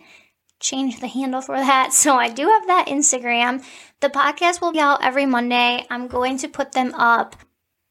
change 0.61 1.01
the 1.01 1.09
handle 1.09 1.43
for 1.43 1.57
that. 1.57 1.93
So 1.93 2.17
I 2.17 2.31
do 2.31 2.49
have 2.49 2.67
that 2.69 2.87
Instagram. 2.89 3.63
The 4.01 4.09
podcast 4.09 4.63
will 4.63 4.73
be 4.73 4.81
out 4.81 5.05
every 5.05 5.27
Monday. 5.27 5.85
I'm 5.91 6.07
going 6.09 6.39
to 6.39 6.49
put 6.49 6.73
them 6.73 6.95
up 6.95 7.37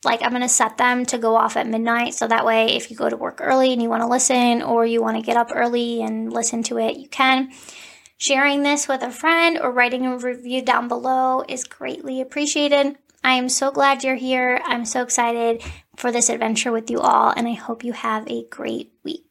like 0.05 0.21
I'm 0.21 0.29
going 0.29 0.41
to 0.41 0.50
set 0.50 0.77
them 0.77 1.05
to 1.07 1.17
go 1.17 1.35
off 1.35 1.57
at 1.57 1.67
midnight 1.67 2.13
so 2.13 2.27
that 2.27 2.45
way 2.45 2.75
if 2.75 2.89
you 2.89 2.97
go 2.97 3.09
to 3.09 3.17
work 3.17 3.39
early 3.41 3.74
and 3.74 3.81
you 3.81 3.89
want 3.89 4.03
to 4.03 4.07
listen 4.07 4.62
or 4.62 4.85
you 4.85 5.01
want 5.01 5.17
to 5.17 5.24
get 5.24 5.38
up 5.38 5.51
early 5.53 6.01
and 6.01 6.31
listen 6.31 6.63
to 6.63 6.77
it, 6.77 6.97
you 6.97 7.07
can. 7.09 7.51
Sharing 8.17 8.63
this 8.63 8.88
with 8.88 9.01
a 9.01 9.12
friend 9.12 9.59
or 9.62 9.71
writing 9.71 10.05
a 10.05 10.17
review 10.17 10.62
down 10.62 10.88
below 10.88 11.43
is 11.50 11.65
greatly 11.65 12.21
appreciated. 12.21 12.97
I 13.24 13.33
am 13.33 13.50
so 13.50 13.71
glad 13.71 14.03
you're 14.03 14.15
here. 14.15 14.62
I'm 14.63 14.85
so 14.85 15.01
excited 15.01 15.62
for 15.97 16.12
this 16.12 16.29
adventure 16.29 16.71
with 16.71 16.89
you 16.89 17.00
all 17.00 17.33
and 17.35 17.47
I 17.47 17.53
hope 17.53 17.83
you 17.83 17.93
have 17.93 18.29
a 18.29 18.45
great 18.50 18.93
week. 19.03 19.25